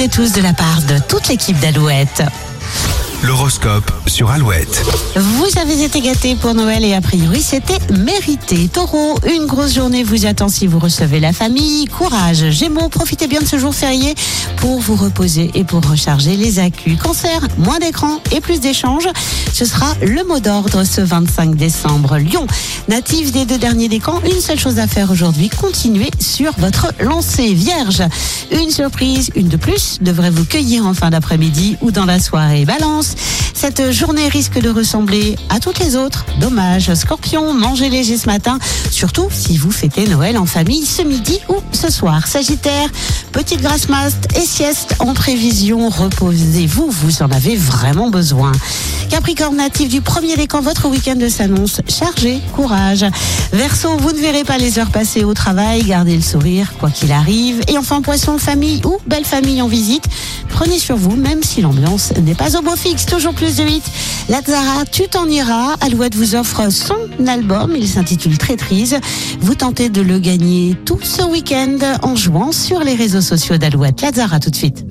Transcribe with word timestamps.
et 0.00 0.08
tous 0.08 0.32
de 0.32 0.42
la 0.42 0.52
part 0.52 0.82
de 0.82 0.98
toute 1.08 1.28
l'équipe 1.28 1.58
d'Alouette. 1.58 2.22
L'horoscope 3.24 3.90
sur 4.06 4.30
Alouette. 4.30 4.80
Vous 5.16 5.58
avez 5.60 5.82
été 5.82 6.00
gâtés 6.00 6.36
pour 6.36 6.54
Noël 6.54 6.84
et 6.84 6.94
a 6.94 7.00
priori 7.00 7.42
c'était 7.42 7.78
mérité. 7.92 8.68
Taureau, 8.68 9.16
une 9.28 9.46
grosse 9.46 9.74
journée 9.74 10.04
vous 10.04 10.24
attend 10.24 10.48
si 10.48 10.68
vous 10.68 10.78
recevez 10.78 11.18
la 11.18 11.32
famille. 11.32 11.86
Courage. 11.86 12.50
Gémeaux, 12.50 12.88
profitez 12.88 13.26
bien 13.26 13.40
de 13.40 13.44
ce 13.44 13.58
jour 13.58 13.74
férié 13.74 14.14
pour 14.58 14.78
vous 14.78 14.94
reposer 14.94 15.50
et 15.54 15.64
pour 15.64 15.84
recharger 15.84 16.36
les 16.36 16.60
accus. 16.60 16.96
Cancer, 16.96 17.40
moins 17.58 17.80
d'écran 17.80 18.20
et 18.30 18.40
plus 18.40 18.60
d'échanges. 18.60 19.08
Ce 19.52 19.64
sera 19.64 19.92
le 20.00 20.22
mot 20.22 20.38
d'ordre 20.38 20.84
ce 20.84 21.00
25 21.00 21.56
décembre. 21.56 22.18
Lion, 22.18 22.46
natif 22.86 23.32
des 23.32 23.46
deux 23.46 23.58
derniers 23.58 23.88
décans, 23.88 24.20
une 24.24 24.40
seule 24.40 24.60
chose 24.60 24.78
à 24.78 24.86
faire 24.86 25.10
aujourd'hui, 25.10 25.48
continuez 25.48 26.10
sur 26.20 26.52
votre 26.58 26.92
lancée. 27.00 27.52
Vierge, 27.52 28.02
une 28.52 28.70
surprise, 28.70 29.30
une 29.34 29.48
de 29.48 29.56
plus, 29.56 29.98
devrait 30.00 30.30
vous 30.30 30.44
cueillir 30.44 30.86
en 30.86 30.94
fin 30.94 31.10
d'après-midi 31.10 31.76
ou 31.80 31.90
dans 31.90 32.04
la 32.04 32.20
soirée. 32.20 32.64
Balance, 32.64 33.07
cette 33.54 33.90
journée 33.90 34.28
risque 34.28 34.60
de 34.60 34.70
ressembler 34.70 35.36
à 35.48 35.60
toutes 35.60 35.78
les 35.78 35.96
autres. 35.96 36.24
Dommage. 36.40 36.94
Scorpion, 36.94 37.52
mangez 37.54 37.88
léger 37.88 38.16
ce 38.16 38.26
matin, 38.26 38.58
surtout 38.90 39.28
si 39.30 39.58
vous 39.58 39.70
fêtez 39.70 40.06
Noël 40.06 40.38
en 40.38 40.46
famille 40.46 40.86
ce 40.86 41.02
midi 41.02 41.40
ou 41.48 41.56
ce 41.72 41.90
soir. 41.90 42.26
Sagittaire, 42.26 42.88
petite 43.38 43.62
grasse 43.62 43.88
maste 43.88 44.26
et 44.36 44.44
sieste 44.44 44.96
en 44.98 45.14
prévision. 45.14 45.88
Reposez-vous, 45.90 46.90
vous 46.90 47.22
en 47.22 47.30
avez 47.30 47.54
vraiment 47.54 48.10
besoin. 48.10 48.50
Capricorne 49.10 49.58
natif 49.58 49.88
du 49.88 50.00
premier 50.00 50.34
décan, 50.34 50.60
votre 50.60 50.88
week-end 50.88 51.20
s'annonce 51.28 51.80
chargé. 51.88 52.40
Courage. 52.56 53.06
Verseau, 53.52 53.96
vous 53.96 54.10
ne 54.10 54.18
verrez 54.18 54.42
pas 54.42 54.58
les 54.58 54.80
heures 54.80 54.90
passées 54.90 55.22
au 55.22 55.34
travail. 55.34 55.84
Gardez 55.84 56.16
le 56.16 56.22
sourire, 56.22 56.72
quoi 56.80 56.90
qu'il 56.90 57.12
arrive. 57.12 57.60
Et 57.68 57.78
enfin, 57.78 58.02
poisson, 58.02 58.38
famille 58.38 58.80
ou 58.84 58.98
belle 59.06 59.24
famille 59.24 59.62
en 59.62 59.68
visite. 59.68 60.04
Prenez 60.48 60.80
sur 60.80 60.96
vous, 60.96 61.14
même 61.14 61.44
si 61.44 61.62
l'ambiance 61.62 62.12
n'est 62.20 62.34
pas 62.34 62.58
au 62.58 62.62
beau 62.62 62.74
fixe. 62.74 63.06
Toujours 63.06 63.34
plus 63.34 63.54
de 63.54 63.62
8. 63.62 63.84
Lazara, 64.28 64.84
tu 64.84 65.08
t'en 65.08 65.26
iras. 65.26 65.76
Alouette 65.80 66.14
vous 66.14 66.34
offre 66.34 66.70
son 66.70 67.26
album. 67.26 67.74
Il 67.74 67.88
s'intitule 67.88 68.36
Traîtrise. 68.36 68.98
Vous 69.40 69.54
tentez 69.54 69.88
de 69.88 70.02
le 70.02 70.18
gagner 70.18 70.76
tout 70.84 71.00
ce 71.02 71.22
week-end 71.22 71.78
en 72.02 72.14
jouant 72.14 72.52
sur 72.52 72.80
les 72.80 72.94
réseaux 72.94 73.22
sociaux 73.22 73.56
d'Alouette. 73.56 74.02
Lazara, 74.02 74.38
tout 74.38 74.50
de 74.50 74.56
suite. 74.56 74.84